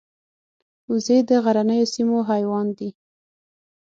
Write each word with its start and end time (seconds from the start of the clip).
وزې 0.89 1.17
د 1.29 1.31
غرنیو 1.43 1.91
سیمو 1.93 2.19
حیوان 2.29 2.67
دي 2.77 2.89